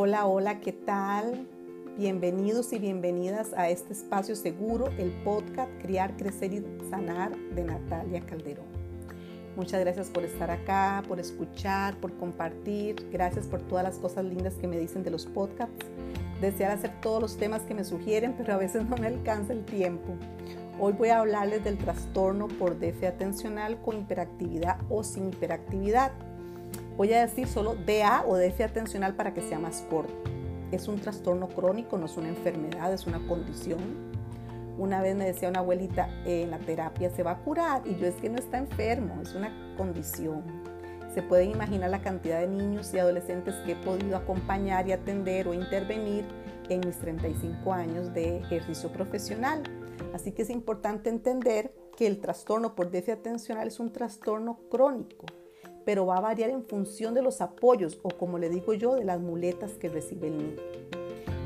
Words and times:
Hola, 0.00 0.26
hola, 0.26 0.60
¿qué 0.60 0.72
tal? 0.72 1.48
Bienvenidos 1.96 2.72
y 2.72 2.78
bienvenidas 2.78 3.52
a 3.54 3.68
este 3.68 3.94
espacio 3.94 4.36
seguro, 4.36 4.90
el 4.96 5.10
podcast 5.24 5.72
Criar, 5.82 6.16
Crecer 6.16 6.52
y 6.52 6.64
Sanar 6.88 7.36
de 7.36 7.64
Natalia 7.64 8.20
Calderón. 8.20 8.68
Muchas 9.56 9.80
gracias 9.80 10.08
por 10.08 10.22
estar 10.22 10.52
acá, 10.52 11.02
por 11.08 11.18
escuchar, 11.18 11.96
por 11.96 12.16
compartir. 12.16 13.08
Gracias 13.10 13.48
por 13.48 13.60
todas 13.62 13.82
las 13.82 13.98
cosas 13.98 14.24
lindas 14.24 14.54
que 14.54 14.68
me 14.68 14.78
dicen 14.78 15.02
de 15.02 15.10
los 15.10 15.26
podcasts. 15.26 15.84
Desear 16.40 16.70
hacer 16.70 16.92
todos 17.00 17.20
los 17.20 17.36
temas 17.36 17.62
que 17.62 17.74
me 17.74 17.82
sugieren, 17.82 18.36
pero 18.38 18.54
a 18.54 18.56
veces 18.56 18.88
no 18.88 18.96
me 18.98 19.08
alcanza 19.08 19.52
el 19.52 19.64
tiempo. 19.64 20.14
Hoy 20.78 20.92
voy 20.92 21.08
a 21.08 21.18
hablarles 21.18 21.64
del 21.64 21.76
trastorno 21.76 22.46
por 22.46 22.78
déficit 22.78 23.08
atencional 23.08 23.82
con 23.82 23.98
hiperactividad 23.98 24.78
o 24.90 25.02
sin 25.02 25.30
hiperactividad. 25.30 26.12
Voy 26.98 27.12
a 27.12 27.20
decir 27.20 27.46
solo 27.46 27.76
DA 27.76 28.24
o 28.26 28.34
déficit 28.34 28.70
atencional 28.70 29.14
para 29.14 29.32
que 29.32 29.40
sea 29.40 29.60
más 29.60 29.86
corto. 29.88 30.12
Es 30.72 30.88
un 30.88 30.98
trastorno 30.98 31.46
crónico, 31.46 31.96
no 31.96 32.06
es 32.06 32.16
una 32.16 32.28
enfermedad, 32.28 32.92
es 32.92 33.06
una 33.06 33.24
condición. 33.28 33.78
Una 34.76 35.00
vez 35.00 35.14
me 35.14 35.24
decía 35.24 35.48
una 35.48 35.60
abuelita, 35.60 36.08
en 36.24 36.50
la 36.50 36.58
terapia 36.58 37.08
se 37.10 37.22
va 37.22 37.30
a 37.30 37.38
curar 37.38 37.86
y 37.86 37.94
yo 37.94 38.08
es 38.08 38.16
que 38.16 38.28
no 38.28 38.38
está 38.38 38.58
enfermo, 38.58 39.22
es 39.22 39.32
una 39.36 39.76
condición. 39.76 40.42
Se 41.14 41.22
pueden 41.22 41.52
imaginar 41.52 41.88
la 41.90 42.02
cantidad 42.02 42.40
de 42.40 42.48
niños 42.48 42.92
y 42.92 42.98
adolescentes 42.98 43.54
que 43.64 43.72
he 43.72 43.76
podido 43.76 44.16
acompañar 44.16 44.88
y 44.88 44.92
atender 44.92 45.46
o 45.46 45.54
intervenir 45.54 46.24
en 46.68 46.80
mis 46.80 46.98
35 46.98 47.72
años 47.72 48.12
de 48.12 48.38
ejercicio 48.38 48.90
profesional. 48.90 49.62
Así 50.14 50.32
que 50.32 50.42
es 50.42 50.50
importante 50.50 51.10
entender 51.10 51.72
que 51.96 52.08
el 52.08 52.20
trastorno 52.20 52.74
por 52.74 52.90
déficit 52.90 53.20
atencional 53.20 53.68
es 53.68 53.78
un 53.78 53.92
trastorno 53.92 54.58
crónico, 54.68 55.26
pero 55.88 56.04
va 56.04 56.18
a 56.18 56.20
variar 56.20 56.50
en 56.50 56.64
función 56.64 57.14
de 57.14 57.22
los 57.22 57.40
apoyos 57.40 57.98
o 58.02 58.10
como 58.10 58.36
le 58.36 58.50
digo 58.50 58.74
yo, 58.74 58.96
de 58.96 59.04
las 59.04 59.18
muletas 59.20 59.70
que 59.78 59.88
recibe 59.88 60.26
el 60.26 60.36
niño. 60.36 60.62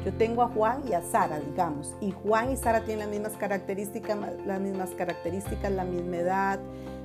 Yo 0.05 0.13
tengo 0.15 0.43
a 0.43 0.49
Juan 0.49 0.83
y 0.89 0.95
a 0.95 1.01
Sara, 1.01 1.39
digamos, 1.39 1.95
y 2.01 2.11
Juan 2.11 2.51
y 2.51 2.57
Sara 2.57 2.81
tienen 2.81 2.99
las 2.99 3.09
mismas 3.09 3.35
características, 3.35 4.19
las 4.45 4.61
mismas 4.61 4.91
características, 4.97 5.71
la 5.71 5.85
misma 5.85 6.17
edad, 6.17 6.61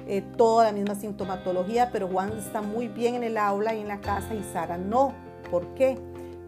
eh, 0.08 0.24
toda 0.36 0.64
la 0.64 0.72
misma 0.72 0.96
sintomatología, 0.96 1.92
pero 1.92 2.08
Juan 2.08 2.32
está 2.40 2.64
muy 2.64 2.88
bien 2.88 3.14
en 3.14 3.24
el 3.24 3.38
aula 3.38 3.76
y 3.76 3.82
en 3.82 3.88
la 3.88 4.02
casa 4.02 4.34
y 4.34 4.42
Sara 4.52 4.80
no. 4.80 5.14
¿Por 5.52 5.76
qué? 5.76 5.96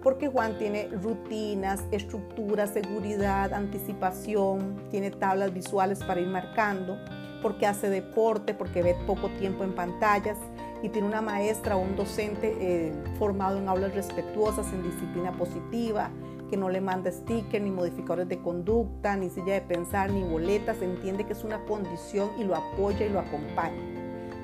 porque 0.02 0.30
Juan 0.30 0.58
tiene 0.58 0.88
rutinas, 0.88 1.84
estructura, 1.92 2.68
seguridad, 2.68 3.54
anticipación, 3.54 4.82
tiene 4.90 5.12
tablas 5.12 5.54
visuales 5.54 6.02
para 6.04 6.22
ir 6.22 6.28
marcando, 6.28 6.98
porque 7.42 7.68
hace 7.68 7.90
deporte, 7.90 8.54
porque 8.54 8.82
ve 8.82 8.96
poco 9.06 9.28
tiempo 9.38 9.66
en 9.66 9.76
pantallas 9.76 10.38
y 10.82 10.90
tiene 10.90 11.08
una 11.08 11.22
maestra 11.22 11.76
o 11.76 11.80
un 11.80 11.96
docente 11.96 12.56
eh, 12.60 12.94
formado 13.18 13.58
en 13.58 13.68
aulas 13.68 13.94
respetuosas, 13.94 14.72
en 14.74 14.84
disciplina 14.84 15.32
positiva, 15.34 16.10
que 16.50 16.58
no 16.58 16.70
le 16.70 16.82
manda 16.82 17.12
stickers, 17.12 17.64
ni 17.64 17.72
modificadores 17.72 18.28
de 18.28 18.42
conducta, 18.42 19.16
ni 19.16 19.30
silla 19.30 19.54
de 19.54 19.62
pensar, 19.62 20.12
ni 20.12 20.24
boletas, 20.24 20.82
entiende 20.82 21.26
que 21.26 21.34
es 21.34 21.44
una 21.44 21.64
condición 21.66 22.30
y 22.40 22.44
lo 22.44 22.56
apoya 22.56 23.06
y 23.06 23.10
lo 23.10 23.20
acompaña. 23.20 24.00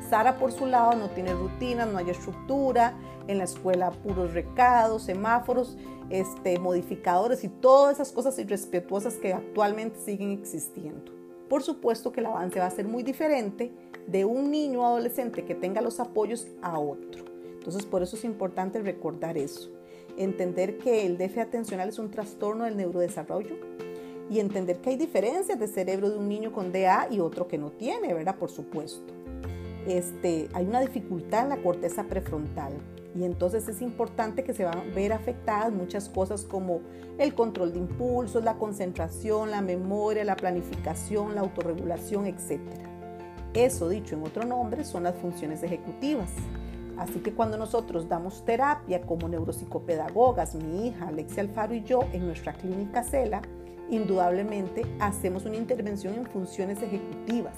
Sara 0.10 0.38
por 0.38 0.52
su 0.52 0.68
lado 0.68 0.96
no 0.96 1.10
tiene 1.10 1.34
rutina, 1.34 1.86
no 1.86 1.98
hay 1.98 2.12
estructura, 2.12 2.94
en 3.28 3.40
la 3.40 3.46
escuela 3.46 3.92
puros 3.92 4.34
recados, 4.34 5.04
semáforos, 5.04 5.78
este, 6.10 6.60
modificadores 6.60 7.44
y 7.44 7.48
todas 7.48 7.96
esas 7.96 8.12
cosas 8.12 8.38
irrespetuosas 8.38 9.16
que 9.16 9.34
actualmente 9.34 10.00
siguen 10.00 10.32
existiendo. 10.32 11.12
Por 11.50 11.64
supuesto 11.64 12.12
que 12.12 12.20
el 12.20 12.28
avance 12.28 12.60
va 12.60 12.66
a 12.66 12.72
ser 12.72 12.88
muy 12.88 13.04
diferente 13.04 13.72
de 14.08 14.26
un 14.26 14.52
niño 14.52 14.82
o 14.82 14.86
adolescente 14.86 15.46
que 15.46 15.56
tenga 15.56 15.82
los 15.82 16.00
apoyos 16.00 16.48
a 16.62 16.80
otro. 16.80 17.26
Entonces 17.54 17.86
por 17.86 18.04
eso 18.04 18.16
es 18.16 18.24
importante 18.24 18.82
recordar 18.82 19.38
eso. 19.38 19.72
Entender 20.18 20.78
que 20.78 21.06
el 21.06 21.18
déficit 21.18 21.44
atencional 21.44 21.90
es 21.90 22.00
un 22.00 22.12
trastorno 22.12 22.66
del 22.66 22.78
neurodesarrollo 22.78 23.56
y 24.30 24.40
entender 24.40 24.78
que 24.78 24.92
hay 24.92 24.98
diferencias 24.98 25.60
de 25.60 25.68
cerebro 25.68 26.10
de 26.10 26.18
un 26.18 26.28
niño 26.28 26.52
con 26.52 26.72
DA 26.72 27.08
y 27.12 27.20
otro 27.20 27.48
que 27.48 27.58
no 27.58 27.72
tiene, 27.72 28.14
¿verdad? 28.14 28.38
Por 28.38 28.50
supuesto 28.50 29.14
este, 29.88 30.50
hay 30.54 30.66
una 30.66 30.82
dificultad 30.82 31.44
en 31.44 31.50
la 31.50 31.58
corteza 31.58 32.04
prefrontal. 32.04 32.74
Y 33.16 33.24
entonces 33.24 33.68
es 33.70 33.82
importante 33.82 34.44
que 34.44 34.54
se 34.54 34.66
van 34.66 34.78
a 34.78 34.84
ver 34.94 35.14
afectadas 35.14 35.72
muchas 35.72 36.10
cosas 36.10 36.44
como 36.44 36.82
el 37.18 37.34
control 37.34 37.72
de 37.72 37.80
impulsos, 37.80 38.44
la 38.44 38.56
concentración, 38.56 39.52
la 39.52 39.62
memoria, 39.62 40.26
la 40.26 40.36
planificación, 40.36 41.34
la 41.34 41.42
autorregulación, 41.42 42.26
etc. 42.26 42.60
Eso, 43.54 43.88
dicho 43.88 44.16
en 44.16 44.24
otro 44.24 44.44
nombre, 44.44 44.84
son 44.84 45.04
las 45.04 45.16
funciones 45.16 45.64
ejecutivas. 45.64 46.30
Así 46.98 47.20
que 47.20 47.34
cuando 47.34 47.58
nosotros 47.58 48.10
damos 48.10 48.44
terapia 48.44 49.02
como 49.02 49.30
neuropsicopedagogas, 49.30 50.56
mi 50.56 50.88
hija 50.88 51.08
Alexia 51.08 51.44
Alfaro 51.44 51.74
y 51.74 51.84
yo 51.84 52.02
en 52.12 52.26
nuestra 52.26 52.54
clínica 52.54 53.04
CELA, 53.04 53.42
indudablemente 53.90 54.84
hacemos 55.00 55.46
una 55.46 55.56
intervención 55.56 56.16
en 56.16 56.26
funciones 56.26 56.82
ejecutivas 56.82 57.56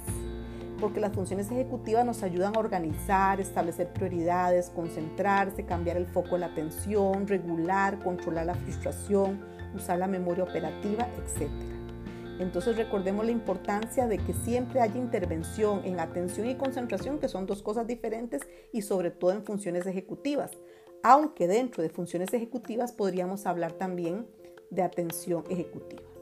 porque 0.77 0.99
las 0.99 1.13
funciones 1.13 1.51
ejecutivas 1.51 2.05
nos 2.05 2.23
ayudan 2.23 2.55
a 2.55 2.59
organizar, 2.59 3.41
establecer 3.41 3.91
prioridades, 3.93 4.69
concentrarse, 4.69 5.65
cambiar 5.65 5.97
el 5.97 6.07
foco 6.07 6.31
de 6.31 6.39
la 6.39 6.45
atención, 6.47 7.27
regular, 7.27 7.99
controlar 7.99 8.45
la 8.45 8.55
frustración, 8.55 9.39
usar 9.75 9.99
la 9.99 10.07
memoria 10.07 10.43
operativa, 10.43 11.07
etc. 11.17 11.49
Entonces 12.39 12.77
recordemos 12.77 13.25
la 13.25 13.31
importancia 13.31 14.07
de 14.07 14.19
que 14.19 14.33
siempre 14.33 14.79
haya 14.79 14.97
intervención 14.97 15.81
en 15.85 15.99
atención 15.99 16.47
y 16.47 16.55
concentración, 16.55 17.19
que 17.19 17.27
son 17.27 17.47
dos 17.47 17.63
cosas 17.63 17.87
diferentes, 17.87 18.41
y 18.71 18.83
sobre 18.83 19.11
todo 19.11 19.31
en 19.31 19.43
funciones 19.43 19.87
ejecutivas. 19.87 20.51
Aunque 21.03 21.47
dentro 21.47 21.81
de 21.81 21.89
funciones 21.89 22.33
ejecutivas 22.33 22.91
podríamos 22.91 23.45
hablar 23.45 23.73
también 23.73 24.27
de 24.69 24.83
atención 24.83 25.43
ejecutiva. 25.49 26.16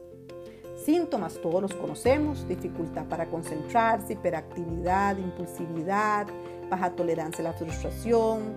Síntomas 0.85 1.41
todos 1.41 1.63
los 1.63 1.73
conocemos, 1.73 2.47
dificultad 2.47 3.05
para 3.05 3.25
concentrarse, 3.25 4.13
hiperactividad, 4.13 5.17
impulsividad, 5.17 6.27
baja 6.69 6.91
tolerancia 6.91 7.43
a 7.43 7.51
la 7.51 7.57
frustración, 7.57 8.53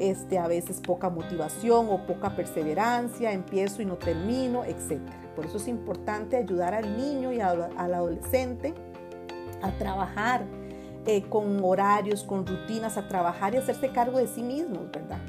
este, 0.00 0.36
a 0.36 0.48
veces 0.48 0.80
poca 0.80 1.10
motivación 1.10 1.86
o 1.90 2.04
poca 2.08 2.34
perseverancia, 2.34 3.30
empiezo 3.30 3.82
y 3.82 3.84
no 3.84 3.94
termino, 3.94 4.64
etc. 4.64 4.98
Por 5.36 5.46
eso 5.46 5.58
es 5.58 5.68
importante 5.68 6.36
ayudar 6.36 6.74
al 6.74 6.96
niño 6.96 7.32
y 7.32 7.38
al 7.38 7.70
adolescente 7.76 8.74
a 9.62 9.70
trabajar 9.78 10.44
eh, 11.06 11.22
con 11.28 11.62
horarios, 11.62 12.24
con 12.24 12.44
rutinas, 12.44 12.96
a 12.96 13.06
trabajar 13.06 13.54
y 13.54 13.58
hacerse 13.58 13.90
cargo 13.90 14.18
de 14.18 14.26
sí 14.26 14.42
mismos, 14.42 14.90
¿verdad? 14.90 15.20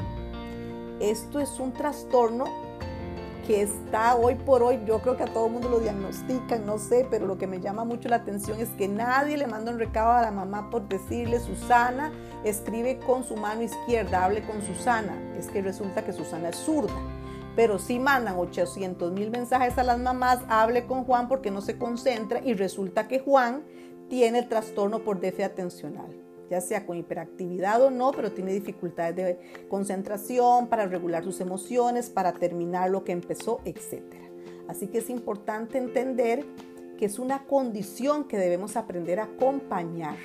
Esto 0.99 1.39
es 1.39 1.59
un 1.59 1.71
trastorno 1.71 2.45
que 3.45 3.61
está 3.61 4.15
hoy 4.15 4.35
por 4.35 4.63
hoy, 4.63 4.79
yo 4.85 4.99
creo 4.99 5.17
que 5.17 5.23
a 5.23 5.27
todo 5.27 5.47
el 5.47 5.53
mundo 5.53 5.69
lo 5.69 5.79
diagnostican, 5.79 6.65
no 6.65 6.79
sé, 6.79 7.07
pero 7.09 7.27
lo 7.27 7.37
que 7.37 7.47
me 7.47 7.59
llama 7.59 7.83
mucho 7.83 8.09
la 8.09 8.17
atención 8.17 8.59
es 8.59 8.69
que 8.69 8.87
nadie 8.87 9.37
le 9.37 9.47
manda 9.47 9.71
un 9.71 9.79
recado 9.79 10.11
a 10.11 10.21
la 10.21 10.31
mamá 10.31 10.69
por 10.69 10.87
decirle, 10.87 11.39
Susana, 11.39 12.11
escribe 12.43 12.97
con 12.99 13.23
su 13.23 13.35
mano 13.35 13.61
izquierda, 13.61 14.25
hable 14.25 14.43
con 14.43 14.61
Susana. 14.61 15.15
Es 15.37 15.47
que 15.47 15.61
resulta 15.61 16.03
que 16.03 16.13
Susana 16.13 16.49
es 16.49 16.57
zurda. 16.57 16.93
Pero 17.55 17.79
sí 17.79 17.99
mandan 17.99 18.37
800 18.37 19.11
mil 19.13 19.31
mensajes 19.31 19.77
a 19.77 19.83
las 19.83 19.99
mamás, 19.99 20.39
hable 20.49 20.85
con 20.85 21.05
Juan 21.05 21.27
porque 21.27 21.51
no 21.51 21.61
se 21.61 21.77
concentra 21.77 22.41
y 22.43 22.53
resulta 22.53 23.07
que 23.07 23.19
Juan 23.19 23.63
tiene 24.09 24.39
el 24.39 24.49
trastorno 24.49 24.99
por 24.99 25.19
déficit 25.19 25.45
atencional 25.45 26.24
ya 26.49 26.61
sea 26.61 26.85
con 26.85 26.97
hiperactividad 26.97 27.81
o 27.81 27.89
no, 27.89 28.11
pero 28.11 28.31
tiene 28.31 28.53
dificultades 28.53 29.15
de 29.15 29.39
concentración, 29.67 30.67
para 30.67 30.85
regular 30.85 31.23
sus 31.23 31.41
emociones, 31.41 32.09
para 32.09 32.33
terminar 32.33 32.89
lo 32.89 33.03
que 33.03 33.11
empezó, 33.11 33.61
etc. 33.65 34.03
Así 34.67 34.87
que 34.87 34.99
es 34.99 35.09
importante 35.09 35.77
entender 35.77 36.45
que 36.97 37.05
es 37.05 37.19
una 37.19 37.45
condición 37.45 38.25
que 38.25 38.37
debemos 38.37 38.77
aprender 38.77 39.19
a 39.19 39.23
acompañar. 39.23 40.15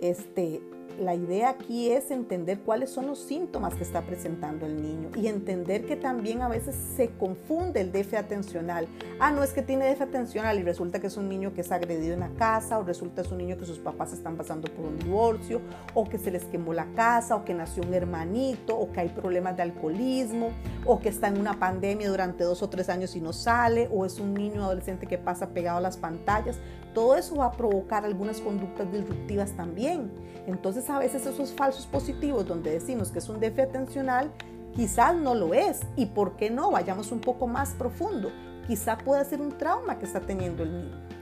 Este, 0.00 0.60
la 0.98 1.14
idea 1.14 1.50
aquí 1.50 1.90
es 1.90 2.10
entender 2.10 2.60
cuáles 2.60 2.90
son 2.90 3.06
los 3.06 3.18
síntomas 3.18 3.74
que 3.74 3.82
está 3.82 4.02
presentando 4.02 4.66
el 4.66 4.80
niño 4.80 5.10
y 5.14 5.26
entender 5.26 5.86
que 5.86 5.96
también 5.96 6.42
a 6.42 6.48
veces 6.48 6.74
se 6.96 7.10
confunde 7.10 7.80
el 7.80 7.92
déficit 7.92 8.18
atencional. 8.18 8.88
Ah, 9.18 9.30
no 9.30 9.42
es 9.42 9.52
que 9.52 9.62
tiene 9.62 9.86
déficit 9.86 10.08
atencional 10.08 10.58
y 10.58 10.62
resulta 10.62 11.00
que 11.00 11.06
es 11.06 11.16
un 11.16 11.28
niño 11.28 11.54
que 11.54 11.62
es 11.62 11.72
agredido 11.72 12.14
en 12.14 12.20
la 12.20 12.30
casa 12.30 12.78
o 12.78 12.84
resulta 12.84 13.22
que 13.22 13.26
es 13.26 13.32
un 13.32 13.38
niño 13.38 13.56
que 13.58 13.66
sus 13.66 13.78
papás 13.78 14.12
están 14.12 14.36
pasando 14.36 14.68
por 14.68 14.86
un 14.86 14.98
divorcio 14.98 15.60
o 15.94 16.08
que 16.08 16.18
se 16.18 16.30
les 16.30 16.44
quemó 16.44 16.72
la 16.72 16.86
casa 16.94 17.36
o 17.36 17.44
que 17.44 17.54
nació 17.54 17.82
un 17.82 17.94
hermanito 17.94 18.78
o 18.78 18.92
que 18.92 19.00
hay 19.00 19.08
problemas 19.08 19.56
de 19.56 19.62
alcoholismo 19.62 20.50
o 20.84 21.00
que 21.00 21.08
está 21.08 21.28
en 21.28 21.38
una 21.38 21.58
pandemia 21.58 22.08
durante 22.08 22.44
dos 22.44 22.62
o 22.62 22.68
tres 22.68 22.88
años 22.88 23.16
y 23.16 23.20
no 23.20 23.32
sale 23.32 23.88
o 23.92 24.04
es 24.04 24.18
un 24.18 24.34
niño 24.34 24.64
adolescente 24.64 25.06
que 25.06 25.18
pasa 25.18 25.50
pegado 25.50 25.78
a 25.78 25.80
las 25.80 25.96
pantallas. 25.96 26.58
Todo 26.94 27.16
eso 27.16 27.36
va 27.36 27.46
a 27.46 27.52
provocar 27.52 28.04
algunas 28.04 28.40
conductas 28.40 28.92
disruptivas 28.92 29.52
también. 29.52 30.10
Entonces 30.46 30.81
a 30.90 30.98
veces 30.98 31.26
esos 31.26 31.52
falsos 31.52 31.86
positivos 31.86 32.46
donde 32.46 32.70
decimos 32.70 33.10
que 33.10 33.18
es 33.18 33.28
un 33.28 33.40
déficit 33.40 33.70
atencional, 33.70 34.30
quizás 34.74 35.14
no 35.14 35.34
lo 35.34 35.54
es. 35.54 35.80
¿Y 35.96 36.06
por 36.06 36.36
qué 36.36 36.50
no? 36.50 36.70
Vayamos 36.70 37.12
un 37.12 37.20
poco 37.20 37.46
más 37.46 37.70
profundo. 37.74 38.30
Quizá 38.66 38.98
pueda 38.98 39.24
ser 39.24 39.40
un 39.40 39.56
trauma 39.58 39.98
que 39.98 40.06
está 40.06 40.20
teniendo 40.20 40.62
el 40.62 40.72
niño. 40.72 41.12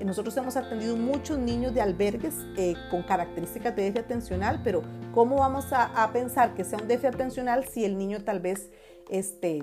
Eh, 0.00 0.04
nosotros 0.04 0.36
hemos 0.36 0.56
atendido 0.56 0.96
muchos 0.96 1.38
niños 1.38 1.74
de 1.74 1.82
albergues 1.82 2.34
eh, 2.56 2.74
con 2.90 3.02
características 3.02 3.76
de 3.76 3.82
déficit 3.82 4.06
atencional, 4.06 4.60
pero 4.64 4.82
¿cómo 5.14 5.36
vamos 5.36 5.66
a, 5.72 6.10
pensar 6.12 6.54
que 6.54 6.64
sea 6.64 6.78
un 6.78 6.88
déficit 6.88 7.14
atencional 7.14 7.64
si 7.66 7.84
el 7.84 7.98
niño 7.98 8.24
tal 8.24 8.40
vez 8.40 8.70
este, 9.10 9.62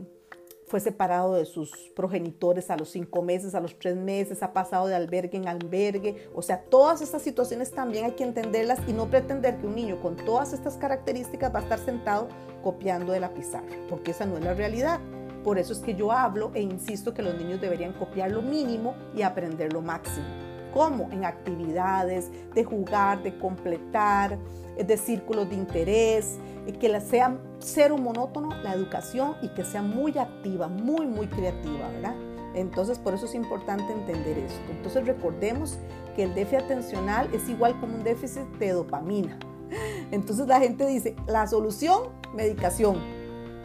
fue 0.67 0.81
separado 0.81 1.35
de 1.35 1.45
sus 1.45 1.71
progenitores 1.95 2.69
a 2.69 2.75
los 2.75 2.89
cinco 2.89 3.21
meses, 3.21 3.55
a 3.55 3.61
los 3.61 3.79
tres 3.79 3.95
meses, 3.95 4.43
ha 4.43 4.51
pasado 4.51 4.87
de 4.87 4.95
albergue 4.95 5.37
en 5.37 5.47
albergue. 5.47 6.29
O 6.35 6.41
sea, 6.41 6.61
todas 6.61 7.01
estas 7.01 7.21
situaciones 7.21 7.71
también 7.71 8.05
hay 8.05 8.11
que 8.11 8.23
entenderlas 8.23 8.79
y 8.85 8.91
no 8.91 9.09
pretender 9.09 9.57
que 9.57 9.65
un 9.65 9.75
niño 9.75 10.01
con 10.01 10.17
todas 10.17 10.51
estas 10.51 10.75
características 10.75 11.55
va 11.55 11.59
a 11.59 11.63
estar 11.63 11.79
sentado 11.79 12.27
copiando 12.63 13.13
de 13.13 13.21
la 13.21 13.33
pizarra, 13.33 13.67
porque 13.89 14.11
esa 14.11 14.25
no 14.25 14.37
es 14.37 14.43
la 14.43 14.53
realidad. 14.53 14.99
Por 15.43 15.57
eso 15.57 15.71
es 15.71 15.79
que 15.79 15.95
yo 15.95 16.11
hablo 16.11 16.51
e 16.53 16.61
insisto 16.61 17.13
que 17.13 17.21
los 17.21 17.35
niños 17.35 17.61
deberían 17.61 17.93
copiar 17.93 18.31
lo 18.31 18.41
mínimo 18.41 18.93
y 19.15 19.21
aprender 19.21 19.71
lo 19.71 19.81
máximo. 19.81 20.25
¿Cómo? 20.73 21.09
En 21.11 21.23
actividades 21.23 22.29
de 22.53 22.63
jugar, 22.65 23.23
de 23.23 23.37
completar, 23.39 24.37
de 24.77 24.97
círculos 24.97 25.49
de 25.49 25.55
interés, 25.55 26.37
que 26.79 26.99
sea 26.99 27.39
cero 27.59 27.97
monótono 27.97 28.49
la 28.63 28.73
educación 28.73 29.35
y 29.41 29.49
que 29.49 29.63
sea 29.63 29.81
muy 29.81 30.17
activa, 30.17 30.67
muy, 30.67 31.07
muy 31.07 31.27
creativa, 31.27 31.89
¿verdad? 31.89 32.15
Entonces, 32.53 32.97
por 32.97 33.13
eso 33.13 33.25
es 33.25 33.35
importante 33.35 33.91
entender 33.93 34.37
esto. 34.39 34.71
Entonces, 34.71 35.05
recordemos 35.05 35.77
que 36.15 36.23
el 36.23 36.33
déficit 36.33 36.65
atencional 36.65 37.29
es 37.33 37.47
igual 37.49 37.79
como 37.79 37.95
un 37.95 38.03
déficit 38.03 38.45
de 38.57 38.71
dopamina. 38.71 39.37
Entonces, 40.11 40.47
la 40.47 40.59
gente 40.59 40.87
dice, 40.87 41.15
la 41.27 41.45
solución, 41.45 42.09
medicación. 42.33 42.97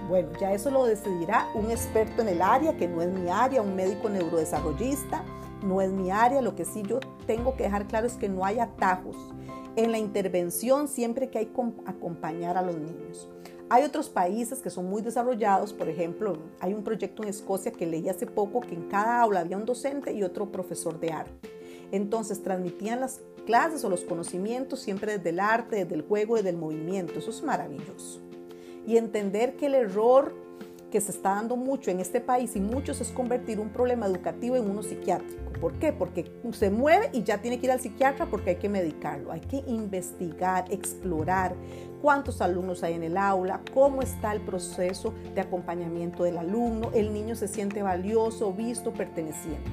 Bueno, 0.09 0.31
ya 0.39 0.53
eso 0.53 0.71
lo 0.71 0.85
decidirá 0.85 1.49
un 1.55 1.71
experto 1.71 2.23
en 2.23 2.29
el 2.29 2.43
área, 2.43 2.77
que 2.77 2.89
no 2.89 3.01
es 3.01 3.09
mi 3.09 3.31
área, 3.31 3.63
un 3.63 3.77
médico 3.77 4.11
neurodesarrollista, 4.11 5.25
no 5.63 5.81
es 5.81 5.91
mi 5.91 6.11
área. 6.11 6.43
Lo 6.43 6.55
que 6.55 6.65
sí 6.65 6.83
yo 6.83 7.01
tengo 7.27 7.57
que 7.57 7.63
dejar 7.63 7.87
claro 7.87 8.07
es 8.07 8.15
que 8.15 8.29
no 8.29 8.45
hay 8.45 8.59
atajos 8.59 9.17
en 9.77 9.91
la 9.91 9.99
intervención 9.99 10.89
siempre 10.89 11.31
que 11.31 11.39
hay 11.39 11.47
que 11.47 11.63
acompañar 11.87 12.59
a 12.59 12.63
los 12.63 12.77
niños. 12.77 13.29
Hay 13.73 13.85
otros 13.85 14.11
países 14.11 14.59
que 14.59 14.69
son 14.69 14.85
muy 14.85 15.01
desarrollados, 15.01 15.73
por 15.73 15.89
ejemplo, 15.89 16.37
hay 16.61 16.75
un 16.75 16.85
proyecto 16.85 17.23
en 17.23 17.31
Escocia 17.31 17.73
que 17.73 17.87
leí 17.87 18.07
hace 18.07 18.27
poco 18.27 18.61
que 18.61 18.75
en 18.75 18.83
cada 18.91 19.23
aula 19.23 19.41
había 19.41 19.57
un 19.57 19.65
docente 19.65 20.13
y 20.13 20.23
otro 20.23 20.53
profesor 20.53 21.01
de 21.01 21.11
arte. 21.11 21.49
Entonces 21.91 22.43
transmitían 22.43 23.01
las 23.01 23.23
clases 23.47 23.83
o 23.83 23.89
los 23.89 24.05
conocimientos 24.05 24.81
siempre 24.81 25.17
desde 25.17 25.31
el 25.31 25.41
arte, 25.41 25.77
desde 25.77 25.95
el 25.95 26.03
juego, 26.03 26.37
desde 26.37 26.51
el 26.51 26.59
movimiento. 26.59 27.19
Eso 27.19 27.31
es 27.31 27.43
maravilloso. 27.43 28.21
Y 28.87 28.99
entender 28.99 29.57
que 29.57 29.65
el 29.65 29.75
error 29.75 30.35
que 30.93 31.01
se 31.01 31.11
está 31.11 31.31
dando 31.31 31.57
mucho 31.57 31.91
en 31.91 31.99
este 31.99 32.21
país 32.21 32.55
y 32.55 32.61
muchos 32.61 33.01
es 33.01 33.11
convertir 33.11 33.59
un 33.59 33.71
problema 33.71 34.07
educativo 34.07 34.57
en 34.57 34.71
uno 34.71 34.83
psiquiátrico. 34.83 35.51
¿Por 35.61 35.73
qué? 35.79 35.93
Porque 35.93 36.31
se 36.53 36.71
mueve 36.71 37.09
y 37.13 37.25
ya 37.25 37.39
tiene 37.39 37.59
que 37.59 37.67
ir 37.67 37.73
al 37.73 37.81
psiquiatra 37.81 38.27
porque 38.27 38.51
hay 38.51 38.57
que 38.57 38.69
medicarlo. 38.69 39.33
Hay 39.33 39.41
que 39.41 39.65
investigar, 39.67 40.67
explorar 40.71 41.55
cuántos 42.03 42.43
alumnos 42.43 42.83
hay 42.83 42.95
en 42.95 43.03
el 43.03 43.17
aula, 43.17 43.63
cómo 43.73 44.03
está 44.03 44.33
el 44.33 44.43
proceso 44.43 45.15
de 45.35 45.41
acompañamiento 45.41 46.25
del 46.25 46.37
alumno, 46.37 46.91
el 46.95 47.13
niño 47.15 47.35
se 47.37 47.49
siente 47.49 47.83
valioso, 47.83 48.53
visto, 48.53 48.93
perteneciente. 48.93 49.71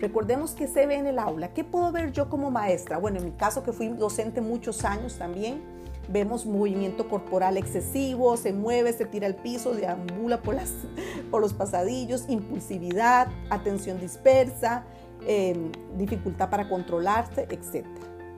Recordemos 0.00 0.50
que 0.52 0.66
se 0.66 0.84
ve 0.86 0.96
en 0.96 1.06
el 1.06 1.20
aula. 1.20 1.54
¿Qué 1.54 1.62
puedo 1.62 1.92
ver 1.92 2.10
yo 2.10 2.28
como 2.28 2.50
maestra? 2.50 2.98
Bueno, 2.98 3.18
en 3.18 3.26
mi 3.26 3.32
caso 3.32 3.62
que 3.62 3.72
fui 3.72 3.86
docente 3.86 4.40
muchos 4.40 4.84
años 4.84 5.16
también, 5.16 5.62
vemos 6.08 6.46
movimiento 6.46 7.08
corporal 7.08 7.56
excesivo, 7.56 8.36
se 8.36 8.52
mueve, 8.52 8.92
se 8.92 9.06
tira 9.06 9.26
al 9.26 9.36
piso, 9.36 9.72
deambula 9.74 10.42
por, 10.42 10.54
las, 10.54 10.72
por 11.30 11.40
los 11.40 11.52
pasadillos, 11.52 12.24
impulsividad, 12.28 13.28
atención 13.50 14.00
dispersa, 14.00 14.84
em, 15.26 15.70
dificultad 15.96 16.50
para 16.50 16.68
controlarse, 16.68 17.46
etc. 17.50 17.86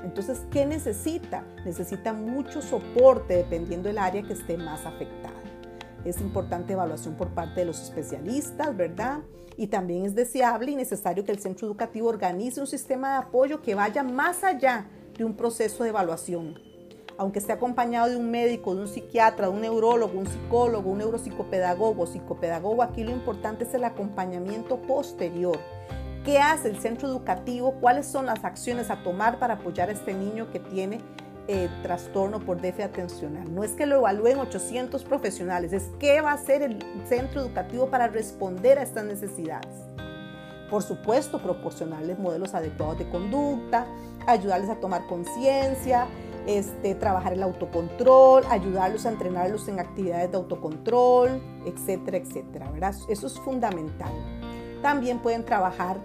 Entonces, 0.02 0.42
¿qué 0.50 0.66
necesita? 0.66 1.44
Necesita 1.64 2.12
mucho 2.12 2.60
soporte 2.60 3.36
dependiendo 3.36 3.88
del 3.88 3.98
área 3.98 4.22
que 4.22 4.34
esté 4.34 4.58
más 4.58 4.84
afectada. 4.84 5.40
Es 6.04 6.20
importante 6.20 6.74
evaluación 6.74 7.14
por 7.14 7.28
parte 7.28 7.60
de 7.60 7.66
los 7.66 7.80
especialistas, 7.80 8.76
¿verdad? 8.76 9.20
Y 9.56 9.68
también 9.68 10.04
es 10.04 10.14
deseable 10.14 10.72
y 10.72 10.76
necesario 10.76 11.24
que 11.24 11.32
el 11.32 11.38
centro 11.38 11.66
educativo 11.66 12.08
organice 12.08 12.60
un 12.60 12.66
sistema 12.66 13.12
de 13.12 13.16
apoyo 13.26 13.62
que 13.62 13.74
vaya 13.74 14.02
más 14.02 14.44
allá 14.44 14.86
de 15.16 15.24
un 15.24 15.34
proceso 15.34 15.84
de 15.84 15.90
evaluación 15.90 16.73
aunque 17.18 17.38
esté 17.38 17.52
acompañado 17.52 18.08
de 18.08 18.16
un 18.16 18.30
médico, 18.30 18.74
de 18.74 18.82
un 18.82 18.88
psiquiatra, 18.88 19.46
de 19.46 19.52
un 19.52 19.60
neurólogo, 19.60 20.18
un 20.18 20.26
psicólogo, 20.26 20.90
un 20.90 20.98
neuropsicopedagogo, 20.98 22.06
psicopedagogo, 22.06 22.82
aquí 22.82 23.04
lo 23.04 23.10
importante 23.10 23.64
es 23.64 23.74
el 23.74 23.84
acompañamiento 23.84 24.80
posterior. 24.82 25.58
¿Qué 26.24 26.38
hace 26.38 26.68
el 26.68 26.78
centro 26.78 27.08
educativo? 27.08 27.74
¿Cuáles 27.80 28.06
son 28.06 28.26
las 28.26 28.44
acciones 28.44 28.90
a 28.90 29.02
tomar 29.02 29.38
para 29.38 29.54
apoyar 29.54 29.90
a 29.90 29.92
este 29.92 30.14
niño 30.14 30.50
que 30.50 30.58
tiene 30.58 31.00
eh, 31.48 31.68
trastorno 31.82 32.40
por 32.40 32.60
déficit 32.60 32.86
atencional? 32.86 33.54
No 33.54 33.62
es 33.62 33.72
que 33.72 33.86
lo 33.86 33.96
evalúen 33.96 34.38
800 34.38 35.04
profesionales, 35.04 35.72
es 35.72 35.90
qué 35.98 36.20
va 36.22 36.30
a 36.30 36.34
hacer 36.34 36.62
el 36.62 36.78
centro 37.06 37.42
educativo 37.42 37.90
para 37.90 38.08
responder 38.08 38.78
a 38.78 38.82
estas 38.82 39.04
necesidades. 39.04 39.70
Por 40.70 40.82
supuesto, 40.82 41.40
proporcionarles 41.40 42.18
modelos 42.18 42.54
adecuados 42.54 42.98
de 42.98 43.08
conducta, 43.10 43.86
ayudarles 44.26 44.70
a 44.70 44.76
tomar 44.76 45.06
conciencia, 45.06 46.08
este, 46.46 46.94
trabajar 46.94 47.32
el 47.32 47.42
autocontrol, 47.42 48.44
ayudarlos 48.50 49.06
a 49.06 49.10
entrenarlos 49.10 49.68
en 49.68 49.80
actividades 49.80 50.30
de 50.30 50.36
autocontrol, 50.36 51.40
etcétera, 51.64 52.18
etcétera, 52.18 52.70
¿verdad? 52.70 52.94
Eso 53.08 53.26
es 53.26 53.40
fundamental. 53.40 54.12
También 54.82 55.20
pueden 55.20 55.44
trabajar 55.44 55.98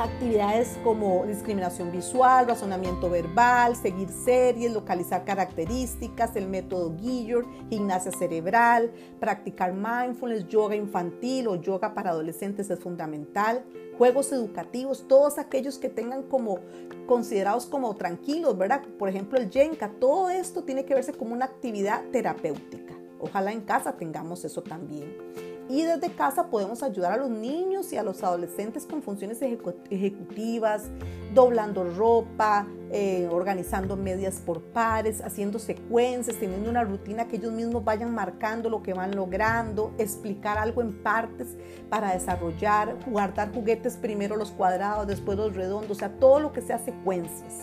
actividades 0.00 0.78
como 0.82 1.24
discriminación 1.26 1.92
visual, 1.92 2.46
razonamiento 2.46 3.10
verbal, 3.10 3.76
seguir 3.76 4.08
series, 4.08 4.72
localizar 4.72 5.24
características, 5.24 6.36
el 6.36 6.48
método 6.48 6.94
Guillor, 6.96 7.46
gimnasia 7.68 8.12
cerebral, 8.12 8.90
practicar 9.18 9.72
mindfulness, 9.72 10.48
yoga 10.48 10.74
infantil 10.74 11.48
o 11.48 11.56
yoga 11.56 11.94
para 11.94 12.10
adolescentes 12.10 12.70
es 12.70 12.78
fundamental, 12.80 13.64
juegos 13.98 14.32
educativos, 14.32 15.06
todos 15.06 15.38
aquellos 15.38 15.78
que 15.78 15.88
tengan 15.88 16.22
como 16.22 16.60
considerados 17.06 17.66
como 17.66 17.94
tranquilos, 17.96 18.56
¿verdad? 18.56 18.82
Por 18.98 19.08
ejemplo, 19.08 19.38
el 19.38 19.50
Jenka, 19.50 19.90
todo 20.00 20.30
esto 20.30 20.64
tiene 20.64 20.84
que 20.84 20.94
verse 20.94 21.12
como 21.12 21.34
una 21.34 21.44
actividad 21.44 22.02
terapéutica. 22.10 22.94
Ojalá 23.18 23.52
en 23.52 23.60
casa 23.60 23.96
tengamos 23.96 24.44
eso 24.44 24.62
también. 24.62 25.49
Y 25.70 25.84
desde 25.84 26.10
casa 26.10 26.48
podemos 26.48 26.82
ayudar 26.82 27.12
a 27.12 27.16
los 27.16 27.30
niños 27.30 27.92
y 27.92 27.96
a 27.96 28.02
los 28.02 28.24
adolescentes 28.24 28.86
con 28.86 29.02
funciones 29.02 29.40
ejecutivas, 29.40 30.90
doblando 31.32 31.84
ropa, 31.84 32.66
eh, 32.90 33.28
organizando 33.30 33.96
medias 33.96 34.40
por 34.44 34.62
pares, 34.62 35.20
haciendo 35.20 35.60
secuencias, 35.60 36.38
teniendo 36.38 36.68
una 36.68 36.82
rutina 36.82 37.28
que 37.28 37.36
ellos 37.36 37.52
mismos 37.52 37.84
vayan 37.84 38.12
marcando 38.12 38.68
lo 38.68 38.82
que 38.82 38.94
van 38.94 39.14
logrando, 39.14 39.92
explicar 39.96 40.58
algo 40.58 40.82
en 40.82 40.92
partes 41.04 41.56
para 41.88 42.14
desarrollar, 42.14 42.96
guardar 43.06 43.54
juguetes 43.54 43.96
primero 43.96 44.34
los 44.34 44.50
cuadrados, 44.50 45.06
después 45.06 45.38
los 45.38 45.54
redondos, 45.54 45.92
o 45.92 46.00
sea, 46.00 46.08
todo 46.18 46.40
lo 46.40 46.52
que 46.52 46.62
sea 46.62 46.78
secuencias. 46.78 47.54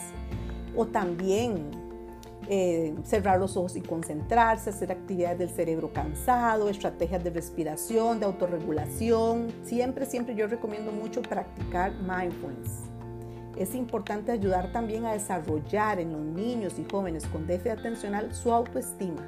O 0.78 0.86
también 0.86 1.87
eh, 2.50 2.96
cerrar 3.04 3.40
los 3.40 3.58
ojos 3.58 3.76
y 3.76 3.82
concentrarse, 3.82 4.70
hacer 4.70 4.92
actividades 4.92 5.40
del 5.40 5.50
cerebro 5.50 5.92
cansado, 5.92 6.70
estrategias 6.70 7.24
de 7.24 7.30
respiración, 7.30 8.20
de 8.20 8.26
autorregulación. 8.26 9.54
Siempre, 9.64 10.06
siempre 10.06 10.36
yo 10.36 10.48
recomiendo 10.48 10.92
mucho 10.92 11.22
practicar 11.22 11.94
mindfulness. 11.96 12.84
Es 13.58 13.76
importante 13.76 14.32
ayudar 14.32 14.72
también 14.72 15.06
a 15.06 15.14
desarrollar 15.14 16.00
en 16.00 16.14
los 16.14 16.22
niños 16.22 16.78
y 16.78 16.86
jóvenes 16.90 17.26
con 17.26 17.48
déficit 17.48 17.80
atencional 17.80 18.34
su 18.34 18.54
autoestima, 18.54 19.28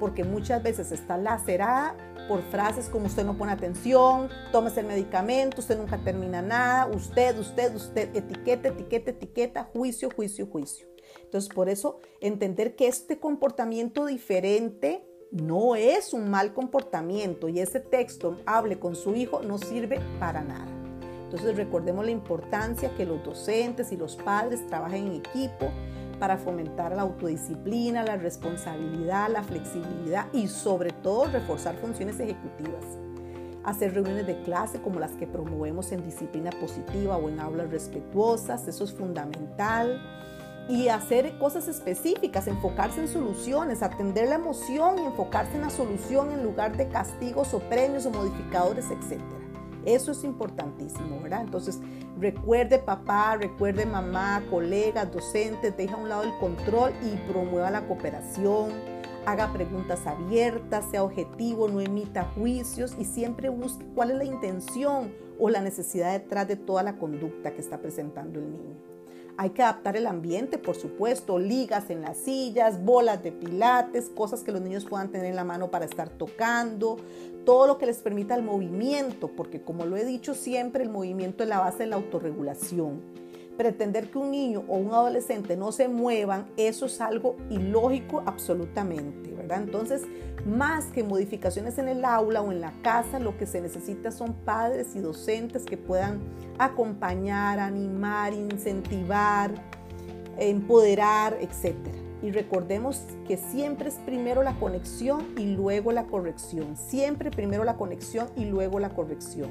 porque 0.00 0.24
muchas 0.24 0.62
veces 0.62 0.92
está 0.92 1.18
lacerada 1.18 1.96
por 2.28 2.40
frases 2.44 2.88
como 2.88 3.06
usted 3.06 3.26
no 3.26 3.36
pone 3.36 3.52
atención, 3.52 4.30
tómese 4.52 4.80
el 4.80 4.86
medicamento, 4.86 5.60
usted 5.60 5.76
nunca 5.76 5.98
termina 5.98 6.40
nada, 6.40 6.86
usted, 6.86 7.38
usted, 7.38 7.74
usted, 7.74 8.14
etiqueta, 8.16 8.68
etiqueta, 8.68 9.10
etiqueta, 9.10 9.64
juicio, 9.64 10.08
juicio, 10.14 10.46
juicio. 10.46 10.93
Entonces, 11.34 11.52
por 11.52 11.68
eso, 11.68 11.98
entender 12.20 12.76
que 12.76 12.86
este 12.86 13.18
comportamiento 13.18 14.06
diferente 14.06 15.04
no 15.32 15.74
es 15.74 16.12
un 16.12 16.30
mal 16.30 16.54
comportamiento 16.54 17.48
y 17.48 17.58
ese 17.58 17.80
texto 17.80 18.38
hable 18.46 18.78
con 18.78 18.94
su 18.94 19.16
hijo 19.16 19.42
no 19.42 19.58
sirve 19.58 19.98
para 20.20 20.44
nada. 20.44 20.68
Entonces, 21.24 21.56
recordemos 21.56 22.04
la 22.04 22.12
importancia 22.12 22.94
que 22.96 23.04
los 23.04 23.24
docentes 23.24 23.90
y 23.90 23.96
los 23.96 24.14
padres 24.14 24.64
trabajen 24.68 25.08
en 25.08 25.14
equipo 25.14 25.72
para 26.20 26.38
fomentar 26.38 26.94
la 26.94 27.02
autodisciplina, 27.02 28.04
la 28.04 28.14
responsabilidad, 28.14 29.28
la 29.28 29.42
flexibilidad 29.42 30.32
y 30.32 30.46
sobre 30.46 30.92
todo 30.92 31.24
reforzar 31.24 31.74
funciones 31.78 32.20
ejecutivas. 32.20 32.84
Hacer 33.64 33.92
reuniones 33.92 34.28
de 34.28 34.40
clase 34.42 34.80
como 34.80 35.00
las 35.00 35.10
que 35.16 35.26
promovemos 35.26 35.90
en 35.90 36.04
disciplina 36.04 36.50
positiva 36.60 37.16
o 37.16 37.28
en 37.28 37.40
aulas 37.40 37.72
respetuosas, 37.72 38.68
eso 38.68 38.84
es 38.84 38.92
fundamental 38.92 40.00
y 40.68 40.88
hacer 40.88 41.38
cosas 41.38 41.68
específicas, 41.68 42.46
enfocarse 42.46 43.00
en 43.00 43.08
soluciones, 43.08 43.82
atender 43.82 44.28
la 44.28 44.36
emoción 44.36 44.98
y 44.98 45.02
enfocarse 45.02 45.56
en 45.56 45.62
la 45.62 45.70
solución 45.70 46.32
en 46.32 46.42
lugar 46.42 46.76
de 46.76 46.88
castigos 46.88 47.52
o 47.52 47.60
premios 47.60 48.06
o 48.06 48.10
modificadores, 48.10 48.86
etc. 48.90 49.20
Eso 49.84 50.12
es 50.12 50.24
importantísimo, 50.24 51.20
¿verdad? 51.20 51.42
Entonces, 51.42 51.80
recuerde 52.18 52.78
papá, 52.78 53.36
recuerde 53.36 53.84
mamá, 53.84 54.42
colegas, 54.48 55.12
docentes, 55.12 55.76
deja 55.76 55.94
a 55.94 55.98
un 55.98 56.08
lado 56.08 56.22
el 56.22 56.34
control 56.38 56.92
y 57.02 57.16
promueva 57.30 57.70
la 57.70 57.86
cooperación. 57.86 58.72
haga 59.26 59.52
preguntas 59.54 60.06
abiertas, 60.06 60.84
sea 60.90 61.02
objetivo, 61.02 61.66
no 61.68 61.80
emita 61.80 62.24
juicios 62.34 62.94
y 62.98 63.06
siempre 63.06 63.48
busque 63.48 63.84
cuál 63.94 64.10
es 64.10 64.18
la 64.18 64.24
intención 64.24 65.14
o 65.38 65.48
la 65.48 65.62
necesidad 65.62 66.12
detrás 66.12 66.46
de 66.46 66.56
toda 66.56 66.82
la 66.82 66.96
conducta 66.98 67.52
que 67.54 67.62
está 67.62 67.78
presentando 67.78 68.38
el 68.38 68.52
niño. 68.52 68.93
Hay 69.36 69.50
que 69.50 69.62
adaptar 69.62 69.96
el 69.96 70.06
ambiente, 70.06 70.58
por 70.58 70.76
supuesto, 70.76 71.40
ligas 71.40 71.90
en 71.90 72.02
las 72.02 72.18
sillas, 72.18 72.84
bolas 72.84 73.20
de 73.24 73.32
pilates, 73.32 74.08
cosas 74.08 74.44
que 74.44 74.52
los 74.52 74.60
niños 74.60 74.84
puedan 74.84 75.10
tener 75.10 75.26
en 75.26 75.34
la 75.34 75.42
mano 75.42 75.72
para 75.72 75.86
estar 75.86 76.08
tocando, 76.08 76.98
todo 77.44 77.66
lo 77.66 77.76
que 77.76 77.86
les 77.86 77.98
permita 77.98 78.36
el 78.36 78.44
movimiento, 78.44 79.28
porque 79.28 79.60
como 79.60 79.86
lo 79.86 79.96
he 79.96 80.04
dicho 80.04 80.34
siempre, 80.34 80.84
el 80.84 80.90
movimiento 80.90 81.42
es 81.42 81.48
la 81.48 81.58
base 81.58 81.78
de 81.78 81.86
la 81.88 81.96
autorregulación. 81.96 83.00
Pretender 83.56 84.08
que 84.08 84.18
un 84.18 84.30
niño 84.30 84.64
o 84.68 84.76
un 84.76 84.92
adolescente 84.92 85.56
no 85.56 85.72
se 85.72 85.88
muevan, 85.88 86.46
eso 86.56 86.86
es 86.86 87.00
algo 87.00 87.36
ilógico 87.50 88.22
absolutamente, 88.26 89.33
Entonces, 89.52 90.02
más 90.46 90.86
que 90.86 91.02
modificaciones 91.02 91.78
en 91.78 91.88
el 91.88 92.04
aula 92.04 92.42
o 92.42 92.52
en 92.52 92.60
la 92.60 92.72
casa, 92.82 93.18
lo 93.18 93.36
que 93.36 93.46
se 93.46 93.60
necesita 93.60 94.10
son 94.10 94.32
padres 94.32 94.94
y 94.94 95.00
docentes 95.00 95.64
que 95.64 95.76
puedan 95.76 96.20
acompañar, 96.58 97.58
animar, 97.58 98.32
incentivar, 98.32 99.52
empoderar, 100.38 101.36
etc. 101.40 101.76
Y 102.22 102.30
recordemos 102.30 103.02
que 103.26 103.36
siempre 103.36 103.88
es 103.88 103.96
primero 103.96 104.42
la 104.42 104.54
conexión 104.54 105.34
y 105.36 105.54
luego 105.54 105.92
la 105.92 106.04
corrección. 106.04 106.76
Siempre 106.76 107.30
primero 107.30 107.64
la 107.64 107.76
conexión 107.76 108.28
y 108.36 108.46
luego 108.46 108.78
la 108.80 108.90
corrección. 108.90 109.50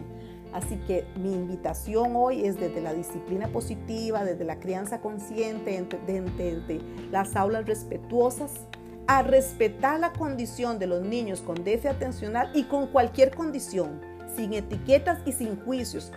Así 0.53 0.77
que 0.87 1.05
mi 1.17 1.33
invitación 1.33 2.15
hoy 2.15 2.45
es 2.45 2.59
desde 2.59 2.79
la 2.79 2.93
disciplina 2.93 3.47
positiva, 3.47 4.23
desde 4.23 4.43
la 4.45 4.59
crianza 4.59 5.01
consciente, 5.01 5.85
desde, 6.05 6.81
las 7.11 7.35
aulas 7.35 7.65
respetuosas, 7.65 8.51
a 9.07 9.23
respetar 9.23 9.99
la 9.99 10.13
condición 10.13 10.79
de 10.79 10.87
los 10.87 11.01
niños 11.01 11.41
con 11.41 11.63
déficit 11.63 11.91
atencional 11.91 12.49
y 12.53 12.63
con 12.63 12.87
cualquier 12.87 13.35
condición, 13.35 13.99
sin 14.35 14.53
etiquetas 14.53 15.19
y 15.25 15.31
sin 15.31 15.59
juicios, 15.63 16.11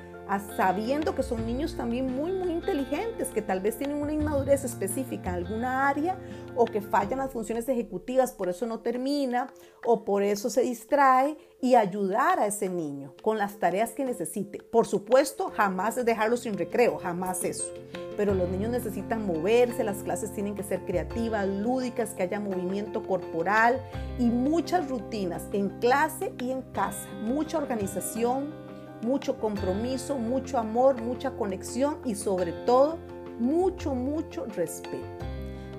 sabiendo 0.56 1.14
que 1.14 1.22
son 1.22 1.46
niños 1.46 1.76
también 1.76 2.14
muy, 2.14 2.32
muy 2.32 2.50
inteligentes, 2.50 3.28
que 3.28 3.42
tal 3.42 3.60
vez 3.60 3.78
tienen 3.78 4.02
una 4.02 4.12
inmadurez 4.12 4.64
específica 4.64 5.30
en 5.30 5.36
alguna 5.36 5.88
área 5.88 6.18
o 6.54 6.64
que 6.64 6.80
fallan 6.80 7.18
las 7.18 7.32
funciones 7.32 7.68
ejecutivas, 7.68 8.32
por 8.32 8.48
eso 8.48 8.66
no 8.66 8.80
termina 8.80 9.48
o 9.84 10.04
por 10.04 10.22
eso 10.22 10.50
se 10.50 10.62
distrae 10.62 11.36
y 11.60 11.74
ayudar 11.74 12.40
a 12.40 12.46
ese 12.46 12.68
niño 12.68 13.14
con 13.22 13.38
las 13.38 13.58
tareas 13.58 13.92
que 13.92 14.04
necesite. 14.04 14.58
Por 14.58 14.86
supuesto, 14.86 15.52
jamás 15.54 15.96
es 15.96 16.04
dejarlo 16.04 16.36
sin 16.36 16.58
recreo, 16.58 16.98
jamás 16.98 17.44
eso. 17.44 17.72
Pero 18.16 18.34
los 18.34 18.48
niños 18.48 18.70
necesitan 18.70 19.26
moverse, 19.26 19.84
las 19.84 19.98
clases 19.98 20.32
tienen 20.32 20.54
que 20.54 20.62
ser 20.62 20.80
creativas, 20.86 21.46
lúdicas, 21.46 22.14
que 22.14 22.22
haya 22.22 22.40
movimiento 22.40 23.02
corporal 23.06 23.80
y 24.18 24.24
muchas 24.24 24.88
rutinas 24.88 25.44
en 25.52 25.68
clase 25.80 26.32
y 26.40 26.50
en 26.50 26.62
casa, 26.62 27.06
mucha 27.22 27.58
organización, 27.58 28.65
mucho 29.02 29.38
compromiso, 29.38 30.16
mucho 30.16 30.58
amor, 30.58 31.00
mucha 31.00 31.30
conexión 31.32 31.98
y 32.04 32.14
sobre 32.14 32.52
todo 32.52 32.98
mucho, 33.38 33.94
mucho 33.94 34.46
respeto. 34.46 35.04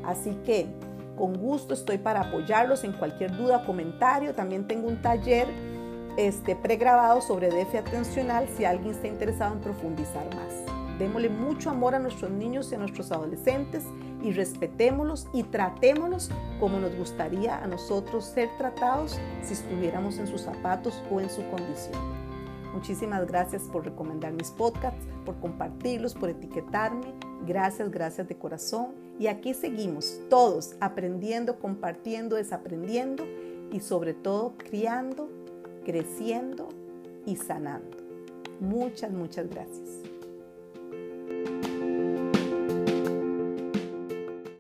Así 0.04 0.32
que 0.46 0.68
con 1.18 1.34
gusto 1.34 1.74
estoy 1.74 1.98
para 1.98 2.22
apoyarlos 2.22 2.84
en 2.84 2.94
cualquier 2.94 3.36
duda 3.36 3.58
o 3.58 3.66
comentario. 3.66 4.34
También 4.34 4.68
tengo 4.68 4.88
un 4.88 5.02
taller 5.02 5.48
este, 6.18 6.56
pregrabado 6.56 7.22
sobre 7.22 7.50
déficit 7.50 7.88
atencional 7.88 8.48
si 8.56 8.66
alguien 8.66 8.92
está 8.92 9.08
interesado 9.08 9.54
en 9.54 9.62
profundizar 9.62 10.26
más. 10.36 10.54
Démosle 11.00 11.30
mucho 11.30 11.70
amor 11.70 11.94
a 11.94 12.00
nuestros 12.00 12.32
niños 12.32 12.72
y 12.72 12.76
a 12.76 12.80
nuestros 12.80 13.12
adolescentes 13.12 13.84
y 14.24 14.32
respetémoslos 14.32 15.28
y 15.32 15.44
tratémoslos 15.44 16.32
como 16.60 16.80
nos 16.80 16.96
gustaría 16.96 17.58
a 17.58 17.68
nosotros 17.68 18.26
ser 18.26 18.50
tratados 18.58 19.20
si 19.44 19.54
estuviéramos 19.54 20.18
en 20.18 20.28
sus 20.28 20.42
zapatos 20.42 21.04
o 21.12 21.20
en 21.20 21.30
su 21.30 21.48
condición. 21.50 22.00
Muchísimas 22.74 23.26
gracias 23.28 23.64
por 23.64 23.86
recomendar 23.86 24.34
mis 24.34 24.52
podcasts, 24.52 25.06
por 25.26 25.40
compartirlos, 25.40 26.14
por 26.14 26.30
etiquetarme. 26.30 27.14
Gracias, 27.46 27.90
gracias 27.90 28.28
de 28.28 28.36
corazón. 28.36 28.94
Y 29.20 29.28
aquí 29.28 29.54
seguimos 29.54 30.20
todos 30.30 30.76
aprendiendo, 30.80 31.60
compartiendo, 31.60 32.36
desaprendiendo 32.36 33.26
y 33.72 33.80
sobre 33.80 34.14
todo 34.14 34.54
criando, 34.58 35.30
creciendo 35.86 36.70
y 37.26 37.36
sanando. 37.36 37.98
Muchas, 38.60 39.12
muchas 39.12 39.50
gracias. 39.50 40.07